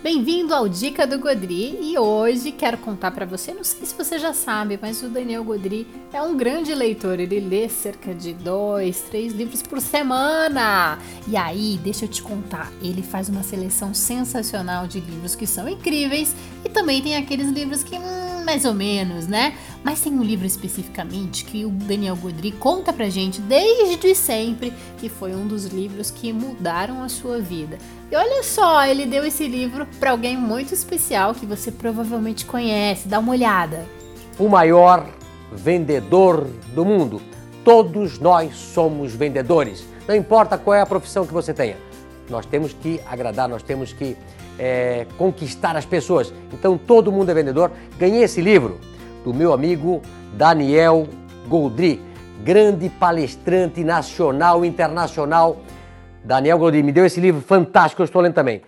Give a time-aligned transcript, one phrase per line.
[0.00, 4.16] Bem-vindo ao Dica do Godri e hoje quero contar para você, não sei se você
[4.16, 9.00] já sabe, mas o Daniel Godri é um grande leitor, ele lê cerca de dois,
[9.00, 11.00] três livros por semana.
[11.26, 15.68] E aí, deixa eu te contar, ele faz uma seleção sensacional de livros que são
[15.68, 16.32] incríveis
[16.64, 19.52] e também tem aqueles livros que hum, mais ou menos, né?
[19.84, 25.10] Mas tem um livro especificamente que o Daniel Godri conta pra gente desde sempre que
[25.10, 27.76] foi um dos livros que mudaram a sua vida.
[28.10, 33.06] E olha só, ele deu esse livro para alguém muito especial que você provavelmente conhece.
[33.06, 33.84] Dá uma olhada.
[34.38, 35.06] O maior
[35.52, 37.20] vendedor do mundo.
[37.62, 39.84] Todos nós somos vendedores.
[40.08, 41.76] Não importa qual é a profissão que você tenha.
[42.28, 44.16] Nós temos que agradar, nós temos que
[44.58, 46.32] é, conquistar as pessoas.
[46.52, 47.70] Então todo mundo é vendedor.
[47.98, 48.78] Ganhei esse livro
[49.24, 50.02] do meu amigo
[50.34, 51.06] Daniel
[51.48, 52.00] Goldri,
[52.44, 55.58] grande palestrante nacional e internacional
[56.28, 58.60] Daniel Goldin me deu esse livro fantástico, eu estou lendo também.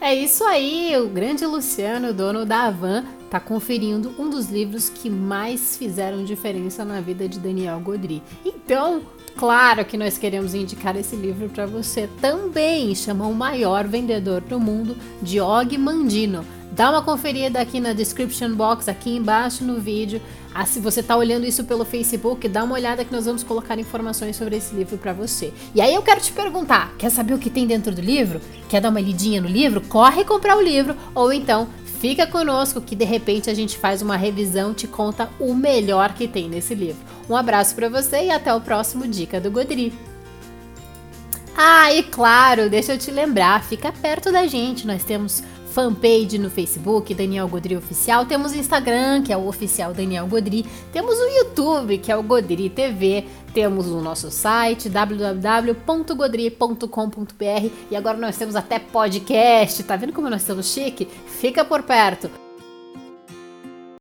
[0.00, 5.08] É isso aí, o grande Luciano, dono da Avan, está conferindo um dos livros que
[5.08, 8.22] mais fizeram diferença na vida de Daniel Godri.
[8.44, 9.02] Então,
[9.36, 12.94] claro que nós queremos indicar esse livro para você também.
[12.94, 16.44] Chama O Maior Vendedor do Mundo, de Og Mandino.
[16.72, 20.22] Dá uma conferida aqui na description box, aqui embaixo no vídeo.
[20.54, 23.78] Ah, se você está olhando isso pelo Facebook, dá uma olhada que nós vamos colocar
[23.78, 25.52] informações sobre esse livro para você.
[25.74, 28.40] E aí eu quero te perguntar, quer saber o que tem dentro do livro?
[28.70, 29.82] Quer dar uma lidinha no livro?
[29.82, 31.68] Corre comprar o livro ou então
[32.02, 36.26] fica conosco que de repente a gente faz uma revisão, te conta o melhor que
[36.26, 37.00] tem nesse livro.
[37.30, 39.92] Um abraço para você e até o próximo Dica do Godri.
[41.56, 44.84] Ah, e claro, deixa eu te lembrar, fica perto da gente.
[44.84, 48.26] Nós temos fanpage no Facebook, Daniel Godri Oficial.
[48.26, 50.66] Temos o Instagram, que é o oficial Daniel Godri.
[50.92, 53.24] Temos o YouTube, que é o Godri TV.
[53.54, 59.82] Temos o nosso site www.godri.com.br e agora nós temos até podcast.
[59.82, 61.08] Tá vendo como nós estamos chique?
[61.26, 62.41] Fica por perto.